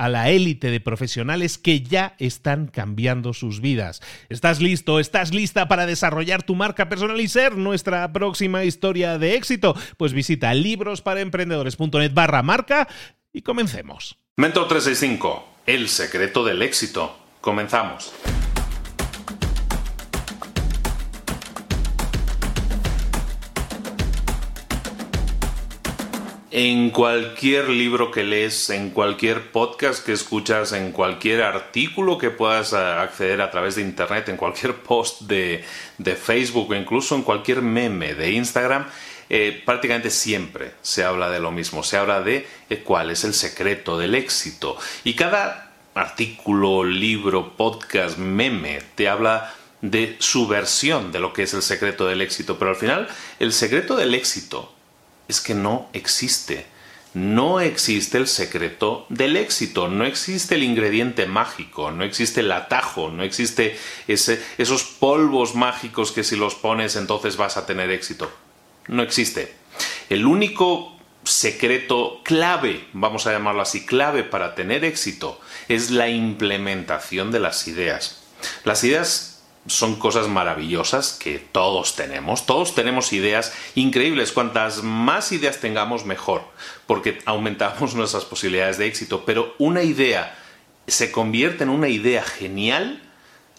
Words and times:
a 0.00 0.08
la 0.08 0.30
élite 0.30 0.70
de 0.70 0.80
profesionales 0.80 1.58
que 1.58 1.82
ya 1.82 2.14
están 2.18 2.68
cambiando 2.68 3.34
sus 3.34 3.60
vidas. 3.60 4.00
¿Estás 4.30 4.58
listo? 4.62 4.98
¿Estás 4.98 5.34
lista 5.34 5.68
para 5.68 5.84
desarrollar 5.84 6.42
tu 6.42 6.54
marca 6.54 6.88
personal 6.88 7.20
y 7.20 7.28
ser 7.28 7.58
nuestra 7.58 8.10
próxima 8.10 8.64
historia 8.64 9.18
de 9.18 9.34
éxito? 9.34 9.76
Pues 9.98 10.14
visita 10.14 10.54
librosparaemprendedores.net 10.54 12.14
barra 12.14 12.42
marca 12.42 12.88
y 13.30 13.42
comencemos. 13.42 14.16
Mentor 14.36 14.68
365, 14.68 15.44
el 15.66 15.86
secreto 15.90 16.46
del 16.46 16.62
éxito. 16.62 17.14
Comenzamos. 17.42 18.14
En 26.52 26.90
cualquier 26.90 27.68
libro 27.68 28.10
que 28.10 28.24
lees, 28.24 28.70
en 28.70 28.90
cualquier 28.90 29.52
podcast 29.52 30.04
que 30.04 30.12
escuchas, 30.12 30.72
en 30.72 30.90
cualquier 30.90 31.42
artículo 31.42 32.18
que 32.18 32.30
puedas 32.30 32.72
eh, 32.72 32.76
acceder 32.76 33.40
a 33.40 33.52
través 33.52 33.76
de 33.76 33.82
Internet, 33.82 34.28
en 34.28 34.36
cualquier 34.36 34.74
post 34.82 35.22
de, 35.22 35.64
Facebook 36.16 36.70
o 36.70 36.74
incluso 36.74 37.14
en 37.14 37.22
cualquier 37.22 37.62
meme 37.62 38.14
de 38.14 38.32
Instagram, 38.32 38.86
eh, 39.28 39.62
prácticamente 39.64 40.10
siempre 40.10 40.72
se 40.82 41.04
habla 41.04 41.30
de 41.30 41.38
lo 41.38 41.52
mismo, 41.52 41.84
se 41.84 41.96
habla 41.96 42.20
de 42.20 42.48
eh, 42.68 42.82
cuál 42.82 43.10
es 43.10 43.22
el 43.22 43.34
secreto 43.34 43.96
del 43.96 44.16
éxito. 44.16 44.76
Y 45.04 45.14
cada 45.14 45.70
artículo, 45.94 46.82
libro, 46.82 47.56
podcast, 47.56 48.18
meme 48.18 48.82
te 48.96 49.08
habla 49.08 49.54
de 49.82 50.16
su 50.18 50.48
versión 50.48 51.12
de 51.12 51.20
lo 51.20 51.32
que 51.32 51.44
es 51.44 51.54
el 51.54 51.62
secreto 51.62 52.08
del 52.08 52.22
éxito, 52.22 52.58
pero 52.58 52.72
al 52.72 52.76
final 52.76 53.08
el 53.38 53.52
secreto 53.52 53.94
del 53.94 54.14
éxito 54.14 54.74
es 55.30 55.40
que 55.40 55.54
no 55.54 55.88
existe. 55.92 56.66
No 57.12 57.60
existe 57.60 58.18
el 58.18 58.28
secreto 58.28 59.06
del 59.08 59.36
éxito, 59.36 59.88
no 59.88 60.04
existe 60.04 60.54
el 60.54 60.62
ingrediente 60.62 61.26
mágico, 61.26 61.90
no 61.90 62.04
existe 62.04 62.40
el 62.40 62.52
atajo, 62.52 63.10
no 63.10 63.24
existe 63.24 63.76
esos 64.06 64.82
polvos 64.84 65.56
mágicos 65.56 66.12
que 66.12 66.22
si 66.22 66.36
los 66.36 66.54
pones 66.54 66.94
entonces 66.94 67.36
vas 67.36 67.56
a 67.56 67.66
tener 67.66 67.90
éxito. 67.90 68.30
No 68.86 69.02
existe. 69.02 69.54
El 70.08 70.24
único 70.24 70.96
secreto 71.24 72.20
clave, 72.24 72.86
vamos 72.92 73.26
a 73.26 73.32
llamarlo 73.32 73.62
así, 73.62 73.84
clave 73.84 74.22
para 74.22 74.54
tener 74.54 74.84
éxito, 74.84 75.40
es 75.68 75.90
la 75.90 76.08
implementación 76.08 77.32
de 77.32 77.40
las 77.40 77.66
ideas. 77.66 78.22
Las 78.64 78.84
ideas 78.84 79.29
son 79.66 79.96
cosas 79.96 80.28
maravillosas 80.28 81.12
que 81.12 81.38
todos 81.38 81.94
tenemos. 81.94 82.46
Todos 82.46 82.74
tenemos 82.74 83.12
ideas 83.12 83.52
increíbles. 83.74 84.32
Cuantas 84.32 84.82
más 84.82 85.32
ideas 85.32 85.60
tengamos, 85.60 86.06
mejor, 86.06 86.42
porque 86.86 87.18
aumentamos 87.26 87.94
nuestras 87.96 88.24
posibilidades 88.24 88.78
de 88.78 88.86
éxito. 88.86 89.24
Pero 89.24 89.54
una 89.58 89.82
idea 89.82 90.36
se 90.86 91.12
convierte 91.12 91.64
en 91.64 91.70
una 91.70 91.88
idea 91.88 92.22
genial 92.22 93.02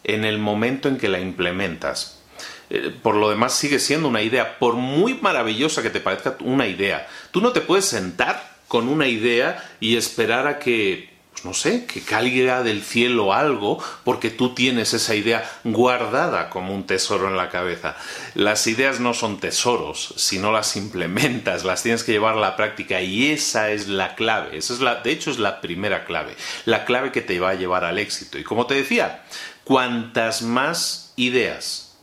en 0.03 0.25
el 0.25 0.39
momento 0.39 0.89
en 0.89 0.97
que 0.97 1.09
la 1.09 1.19
implementas. 1.19 2.21
Eh, 2.69 2.93
por 3.01 3.15
lo 3.15 3.29
demás, 3.29 3.53
sigue 3.53 3.79
siendo 3.79 4.07
una 4.07 4.21
idea, 4.21 4.57
por 4.57 4.75
muy 4.75 5.13
maravillosa 5.15 5.83
que 5.83 5.89
te 5.89 5.99
parezca 5.99 6.37
una 6.39 6.67
idea. 6.67 7.07
Tú 7.31 7.41
no 7.41 7.51
te 7.51 7.61
puedes 7.61 7.85
sentar 7.85 8.57
con 8.67 8.87
una 8.87 9.07
idea 9.07 9.63
y 9.79 9.97
esperar 9.97 10.47
a 10.47 10.57
que 10.57 11.10
no 11.43 11.53
sé, 11.53 11.85
que 11.85 12.01
caiga 12.01 12.63
del 12.63 12.83
cielo 12.83 13.33
algo 13.33 13.83
porque 14.03 14.29
tú 14.29 14.53
tienes 14.53 14.93
esa 14.93 15.15
idea 15.15 15.49
guardada 15.63 16.49
como 16.49 16.73
un 16.73 16.85
tesoro 16.85 17.27
en 17.27 17.37
la 17.37 17.49
cabeza. 17.49 17.95
Las 18.35 18.67
ideas 18.67 18.99
no 18.99 19.13
son 19.13 19.39
tesoros, 19.39 20.13
si 20.17 20.39
no 20.39 20.51
las 20.51 20.75
implementas, 20.75 21.63
las 21.63 21.83
tienes 21.83 22.03
que 22.03 22.11
llevar 22.11 22.35
a 22.35 22.39
la 22.39 22.55
práctica 22.55 23.01
y 23.01 23.31
esa 23.31 23.71
es 23.71 23.87
la 23.87 24.15
clave, 24.15 24.57
esa 24.57 24.73
es 24.73 24.79
la, 24.79 24.95
de 24.95 25.11
hecho 25.11 25.31
es 25.31 25.39
la 25.39 25.61
primera 25.61 26.05
clave, 26.05 26.35
la 26.65 26.85
clave 26.85 27.11
que 27.11 27.21
te 27.21 27.39
va 27.39 27.51
a 27.51 27.55
llevar 27.55 27.83
al 27.83 27.99
éxito. 27.99 28.37
Y 28.37 28.43
como 28.43 28.67
te 28.67 28.75
decía, 28.75 29.23
cuantas 29.63 30.41
más 30.41 31.13
ideas 31.15 31.95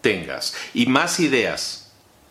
tengas 0.00 0.54
y 0.74 0.86
más 0.86 1.20
ideas 1.20 1.85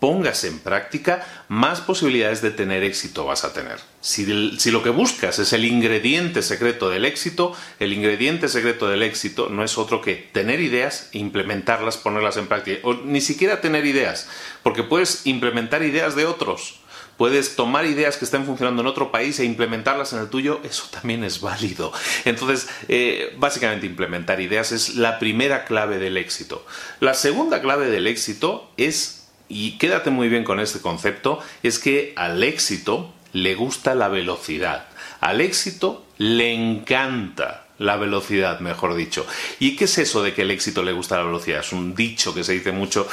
pongas 0.06 0.44
en 0.44 0.60
práctica, 0.60 1.26
más 1.48 1.82
posibilidades 1.82 2.44
de 2.44 2.52
tener 2.52 2.84
éxito 2.84 3.26
vas 3.26 3.44
a 3.44 3.54
tener. 3.54 3.80
Si, 4.02 4.24
lo 4.70 4.84
que 4.84 4.92
buscas 4.92 5.40
es 5.40 5.52
el 5.52 5.66
ingrediente 5.66 6.44
secreto 6.44 6.92
del 6.92 7.06
éxito, 7.06 7.54
el 7.80 7.92
ingrediente 7.92 8.48
secreto 8.48 8.88
del 8.88 9.02
éxito 9.02 9.50
no 9.50 9.64
es 9.64 9.80
otro 9.80 10.02
que 10.02 10.14
tener 10.14 10.60
ideas, 10.60 11.10
implementarlas, 11.14 11.98
ponerlas 11.98 12.38
en 12.38 12.46
práctica. 12.46 12.82
O 12.84 12.94
ni 12.94 13.20
siquiera 13.20 13.62
tener 13.62 13.88
ideas, 13.88 14.30
porque 14.62 14.84
puedes 14.84 15.26
implementar 15.26 15.82
ideas 15.82 16.16
de 16.16 16.28
otros. 16.28 16.82
Puedes 17.18 17.56
tomar 17.56 17.88
ideas 17.88 18.18
que 18.18 18.26
estén 18.26 18.46
funcionando 18.46 18.84
en 18.84 18.88
otro 18.88 19.12
país 19.12 19.40
e 19.40 19.46
implementarlas 19.46 20.14
en 20.14 20.20
el 20.20 20.30
tuyo, 20.30 20.62
eso 20.64 20.84
también 20.92 21.24
es 21.24 21.42
válido. 21.42 21.92
Entonces, 22.26 22.68
eh, 22.90 23.34
básicamente 23.40 23.88
implementar 23.88 24.40
ideas 24.40 24.72
es 24.72 24.98
la 24.98 25.18
primera 25.18 25.66
clave 25.66 25.98
del 25.98 26.18
éxito. 26.18 26.64
La 27.00 27.16
segunda 27.16 27.60
clave 27.60 27.90
del 27.90 28.06
éxito 28.06 28.70
es 28.78 29.25
y 29.48 29.78
quédate 29.78 30.10
muy 30.10 30.30
bien 30.30 30.44
con 30.44 30.60
este 30.60 30.80
concepto, 30.80 31.40
es 31.64 31.80
que 31.80 32.14
al 32.16 32.44
éxito 32.44 33.14
le 33.34 33.56
gusta 33.56 33.96
la 33.96 34.08
velocidad. 34.08 34.88
Al 35.20 35.42
éxito 35.42 36.06
le 36.18 36.54
encanta 36.54 37.66
la 37.78 37.98
velocidad, 37.98 38.60
mejor 38.60 38.96
dicho. 38.96 39.26
¿Y 39.60 39.76
qué 39.76 39.86
es 39.86 39.98
eso 39.98 40.24
de 40.24 40.34
que 40.34 40.44
el 40.44 40.52
éxito 40.52 40.84
le 40.84 40.94
gusta 40.94 41.18
la 41.18 41.24
velocidad? 41.24 41.60
Es 41.60 41.74
un 41.74 41.94
dicho 41.94 42.34
que 42.34 42.44
se 42.44 42.54
dice 42.54 42.72
mucho. 42.72 43.08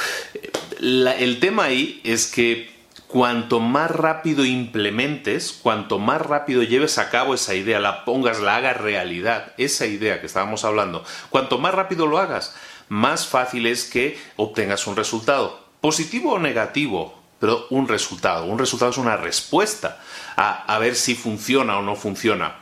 el 0.80 1.38
tema 1.40 1.64
ahí 1.64 2.00
es 2.04 2.26
que 2.26 2.72
cuanto 3.08 3.60
más 3.60 3.90
rápido 3.90 4.44
implementes, 4.44 5.52
cuanto 5.52 5.98
más 5.98 6.22
rápido 6.22 6.62
lleves 6.62 6.98
a 6.98 7.10
cabo 7.10 7.34
esa 7.34 7.54
idea, 7.54 7.78
la 7.78 8.04
pongas, 8.04 8.40
la 8.40 8.56
hagas 8.56 8.78
realidad, 8.80 9.52
esa 9.58 9.86
idea 9.86 10.20
que 10.20 10.26
estábamos 10.26 10.64
hablando, 10.64 11.04
cuanto 11.28 11.58
más 11.58 11.74
rápido 11.74 12.06
lo 12.06 12.18
hagas, 12.18 12.54
más 12.88 13.26
fácil 13.26 13.66
es 13.66 13.84
que 13.84 14.18
obtengas 14.36 14.86
un 14.86 14.96
resultado 14.96 15.61
positivo 15.82 16.32
o 16.32 16.38
negativo, 16.38 17.20
pero 17.38 17.66
un 17.68 17.88
resultado. 17.88 18.46
Un 18.46 18.58
resultado 18.58 18.92
es 18.92 18.98
una 18.98 19.18
respuesta 19.18 20.00
a, 20.36 20.78
ver 20.78 20.94
si 20.94 21.14
funciona 21.14 21.76
o 21.76 21.82
no 21.82 21.96
funciona. 21.96 22.56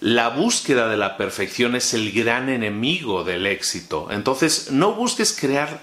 la 0.00 0.30
búsqueda 0.30 0.88
de 0.88 0.96
la 0.96 1.16
perfección 1.16 1.76
es 1.76 1.92
el 1.92 2.10
gran 2.12 2.48
enemigo 2.48 3.22
del 3.22 3.46
éxito. 3.46 4.08
Entonces, 4.10 4.70
no 4.70 4.94
busques 4.94 5.36
crear 5.38 5.80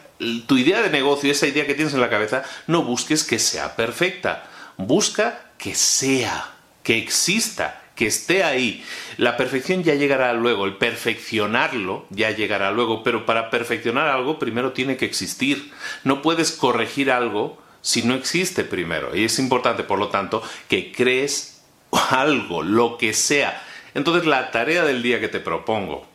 tu 0.47 0.57
idea 0.57 0.81
de 0.81 0.89
negocio, 0.89 1.31
esa 1.31 1.47
idea 1.47 1.65
que 1.67 1.73
tienes 1.73 1.93
en 1.93 2.01
la 2.01 2.09
cabeza, 2.09 2.43
no 2.67 2.83
busques 2.83 3.23
que 3.23 3.39
sea 3.39 3.75
perfecta. 3.75 4.49
Busca 4.77 5.51
que 5.57 5.75
sea, 5.75 6.51
que 6.83 6.97
exista, 6.97 7.78
que 7.99 8.07
esté 8.07 8.45
ahí. 8.45 8.81
La 9.17 9.35
perfección 9.35 9.83
ya 9.83 9.93
llegará 9.93 10.31
luego, 10.31 10.65
el 10.65 10.77
perfeccionarlo 10.77 12.05
ya 12.09 12.31
llegará 12.31 12.71
luego, 12.71 13.03
pero 13.03 13.25
para 13.25 13.49
perfeccionar 13.49 14.07
algo 14.07 14.39
primero 14.39 14.71
tiene 14.71 14.95
que 14.95 15.03
existir. 15.03 15.73
No 16.05 16.21
puedes 16.21 16.53
corregir 16.53 17.11
algo 17.11 17.61
si 17.81 18.03
no 18.03 18.15
existe 18.15 18.63
primero. 18.63 19.13
Y 19.13 19.25
es 19.25 19.37
importante, 19.37 19.83
por 19.83 19.99
lo 19.99 20.07
tanto, 20.07 20.41
que 20.69 20.93
crees 20.93 21.61
algo, 22.09 22.63
lo 22.63 22.97
que 22.97 23.13
sea. 23.13 23.61
Entonces 23.93 24.25
la 24.25 24.49
tarea 24.51 24.85
del 24.85 25.03
día 25.03 25.19
que 25.19 25.27
te 25.27 25.41
propongo, 25.41 26.07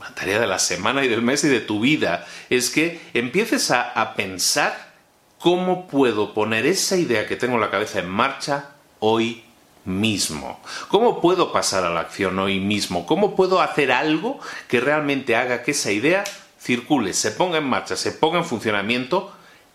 la 0.00 0.14
tarea 0.14 0.38
de 0.38 0.46
la 0.46 0.60
semana 0.60 1.04
y 1.04 1.08
del 1.08 1.22
mes 1.22 1.42
y 1.42 1.48
de 1.48 1.60
tu 1.60 1.80
vida, 1.80 2.28
es 2.48 2.70
que 2.70 3.00
empieces 3.12 3.72
a, 3.72 3.90
a 3.90 4.14
pensar 4.14 4.94
cómo 5.40 5.88
puedo 5.88 6.32
poner 6.32 6.64
esa 6.64 6.96
idea 6.96 7.26
que 7.26 7.34
tengo 7.34 7.54
en 7.54 7.60
la 7.60 7.70
cabeza 7.70 7.98
en 7.98 8.08
marcha 8.08 8.70
hoy 9.00 9.43
mismo? 9.84 10.60
¿Cómo 10.88 11.20
puedo 11.20 11.52
pasar 11.52 11.84
a 11.84 11.90
la 11.90 12.00
acción 12.00 12.38
hoy 12.38 12.60
mismo? 12.60 13.06
¿Cómo 13.06 13.36
puedo 13.36 13.60
hacer 13.60 13.92
algo 13.92 14.40
que 14.68 14.80
realmente 14.80 15.36
haga 15.36 15.62
que 15.62 15.72
esa 15.72 15.92
idea 15.92 16.24
circule, 16.60 17.12
se 17.12 17.30
ponga 17.30 17.58
en 17.58 17.64
marcha, 17.64 17.96
se 17.96 18.12
ponga 18.12 18.38
en 18.38 18.44
funcionamiento, 18.44 19.32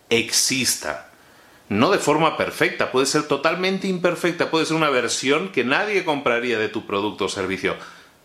exista? 0.10 1.10
No 1.70 1.92
de 1.92 2.00
forma 2.00 2.36
perfecta, 2.36 2.92
puede 2.92 3.06
ser 3.06 3.24
totalmente 3.24 3.88
imperfecta, 3.88 4.50
puede 4.50 4.66
ser 4.66 4.76
una 4.76 4.90
versión 4.90 5.50
que 5.50 5.64
nadie 5.64 6.04
compraría 6.04 6.58
de 6.58 6.70
tu 6.70 6.88
producto 6.88 7.26
o 7.26 7.30
servicio, 7.30 7.76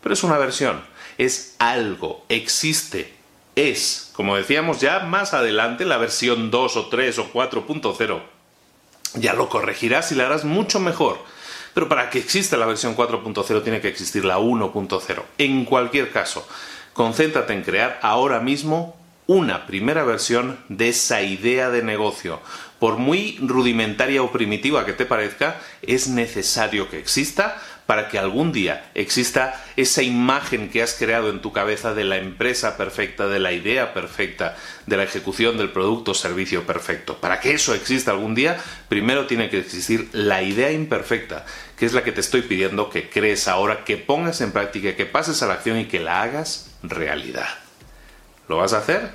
pero 0.02 0.14
es 0.14 0.24
una 0.24 0.38
versión, 0.38 0.82
es 1.18 1.54
algo, 1.58 2.24
existe, 2.30 3.14
es, 3.54 4.10
como 4.14 4.36
decíamos 4.36 4.80
ya 4.80 5.00
más 5.00 5.34
adelante, 5.34 5.84
la 5.84 5.98
versión 5.98 6.50
2 6.50 6.76
o 6.76 6.86
3 6.86 7.18
o 7.18 7.32
4.0. 7.32 8.22
Ya 9.16 9.34
lo 9.34 9.48
corregirás 9.48 10.10
y 10.10 10.16
la 10.16 10.26
harás 10.26 10.44
mucho 10.44 10.80
mejor 10.80 11.18
pero 11.74 11.88
para 11.88 12.08
que 12.08 12.20
exista 12.20 12.56
la 12.56 12.66
versión 12.66 12.96
4.0 12.96 13.62
tiene 13.62 13.80
que 13.80 13.88
existir 13.88 14.24
la 14.24 14.38
1.0. 14.38 15.22
En 15.38 15.64
cualquier 15.64 16.12
caso, 16.12 16.46
concéntrate 16.92 17.52
en 17.52 17.62
crear 17.62 17.98
ahora 18.00 18.40
mismo 18.40 18.96
una 19.26 19.66
primera 19.66 20.04
versión 20.04 20.58
de 20.68 20.90
esa 20.90 21.22
idea 21.22 21.70
de 21.70 21.82
negocio. 21.82 22.40
Por 22.84 22.98
muy 22.98 23.38
rudimentaria 23.40 24.22
o 24.22 24.30
primitiva 24.30 24.84
que 24.84 24.92
te 24.92 25.06
parezca, 25.06 25.58
es 25.80 26.08
necesario 26.08 26.90
que 26.90 26.98
exista 26.98 27.56
para 27.86 28.10
que 28.10 28.18
algún 28.18 28.52
día 28.52 28.90
exista 28.92 29.64
esa 29.76 30.02
imagen 30.02 30.68
que 30.68 30.82
has 30.82 30.92
creado 30.92 31.30
en 31.30 31.40
tu 31.40 31.50
cabeza 31.50 31.94
de 31.94 32.04
la 32.04 32.18
empresa 32.18 32.76
perfecta, 32.76 33.26
de 33.26 33.38
la 33.38 33.52
idea 33.52 33.94
perfecta, 33.94 34.58
de 34.84 34.98
la 34.98 35.04
ejecución 35.04 35.56
del 35.56 35.70
producto 35.70 36.10
o 36.10 36.14
servicio 36.14 36.66
perfecto. 36.66 37.16
Para 37.16 37.40
que 37.40 37.54
eso 37.54 37.72
exista 37.72 38.10
algún 38.10 38.34
día, 38.34 38.62
primero 38.90 39.26
tiene 39.26 39.48
que 39.48 39.60
existir 39.60 40.10
la 40.12 40.42
idea 40.42 40.70
imperfecta, 40.70 41.46
que 41.78 41.86
es 41.86 41.94
la 41.94 42.04
que 42.04 42.12
te 42.12 42.20
estoy 42.20 42.42
pidiendo 42.42 42.90
que 42.90 43.08
crees 43.08 43.48
ahora, 43.48 43.84
que 43.84 43.96
pongas 43.96 44.42
en 44.42 44.52
práctica, 44.52 44.94
que 44.94 45.06
pases 45.06 45.42
a 45.42 45.46
la 45.46 45.54
acción 45.54 45.78
y 45.78 45.86
que 45.86 46.00
la 46.00 46.20
hagas 46.20 46.70
realidad. 46.82 47.48
¿Lo 48.46 48.58
vas 48.58 48.74
a 48.74 48.78
hacer? 48.80 49.10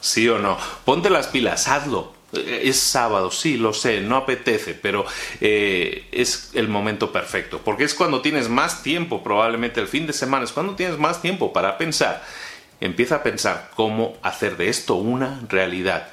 ¿Sí 0.00 0.28
o 0.28 0.38
no? 0.38 0.56
Ponte 0.84 1.10
las 1.10 1.26
pilas, 1.26 1.66
hazlo. 1.66 2.17
Es 2.32 2.78
sábado, 2.78 3.30
sí, 3.30 3.56
lo 3.56 3.72
sé, 3.72 4.02
no 4.02 4.16
apetece, 4.16 4.74
pero 4.74 5.06
eh, 5.40 6.06
es 6.12 6.50
el 6.52 6.68
momento 6.68 7.10
perfecto, 7.10 7.62
porque 7.64 7.84
es 7.84 7.94
cuando 7.94 8.20
tienes 8.20 8.50
más 8.50 8.82
tiempo, 8.82 9.22
probablemente 9.22 9.80
el 9.80 9.88
fin 9.88 10.06
de 10.06 10.12
semana, 10.12 10.44
es 10.44 10.52
cuando 10.52 10.74
tienes 10.74 10.98
más 10.98 11.22
tiempo 11.22 11.54
para 11.54 11.78
pensar. 11.78 12.22
Empieza 12.80 13.16
a 13.16 13.22
pensar 13.22 13.70
cómo 13.74 14.16
hacer 14.22 14.58
de 14.58 14.68
esto 14.68 14.96
una 14.96 15.40
realidad. 15.48 16.08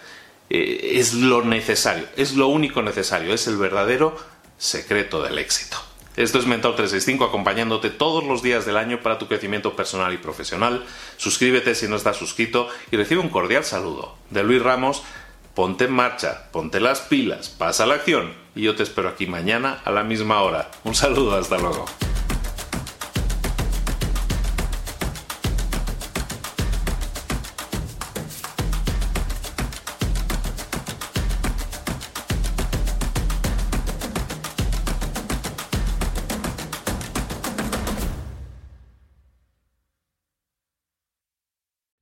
Eh, 0.50 0.94
es 0.94 1.14
lo 1.14 1.44
necesario, 1.44 2.06
es 2.16 2.34
lo 2.34 2.48
único 2.48 2.82
necesario, 2.82 3.34
es 3.34 3.48
el 3.48 3.58
verdadero 3.58 4.16
secreto 4.58 5.22
del 5.22 5.38
éxito. 5.38 5.78
Esto 6.16 6.40
es 6.40 6.46
Mentor 6.46 6.76
365 6.78 7.26
acompañándote 7.26 7.90
todos 7.90 8.24
los 8.24 8.42
días 8.42 8.66
del 8.66 8.78
año 8.78 9.02
para 9.02 9.18
tu 9.18 9.28
crecimiento 9.28 9.76
personal 9.76 10.14
y 10.14 10.18
profesional. 10.18 10.86
Suscríbete 11.18 11.76
si 11.76 11.90
no 11.90 11.98
estás 11.98 12.16
suscrito 12.16 12.70
y 12.90 12.96
recibe 12.96 13.20
un 13.20 13.28
cordial 13.28 13.66
saludo 13.66 14.16
de 14.30 14.44
Luis 14.44 14.62
Ramos 14.62 15.04
ponte 15.56 15.86
en 15.86 15.94
marcha, 15.94 16.44
ponte 16.52 16.80
las 16.80 17.00
pilas, 17.00 17.50
pasa 17.50 17.86
la 17.86 17.96
acción 17.96 18.34
y 18.54 18.64
yo 18.64 18.76
te 18.76 18.84
espero 18.84 19.10
aquí 19.10 19.26
mañana 19.26 19.82
a 19.84 19.92
la 19.92 20.04
misma 20.04 20.42
hora. 20.42 20.70
Un 20.84 20.94
saludo, 20.94 21.36
hasta 21.36 21.58
luego. 21.58 21.86